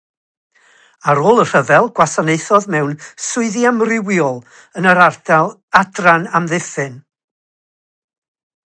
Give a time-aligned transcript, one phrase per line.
[1.11, 2.95] Ar ôl y Rhyfel, gwasanaethodd mewn
[3.27, 4.41] swyddi amrywiol
[4.81, 7.01] yn yr Adran Amddiffyn.